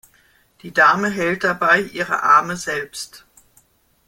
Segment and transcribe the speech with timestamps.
[0.63, 3.27] Die Dame hält dabei ihre Arme selbst.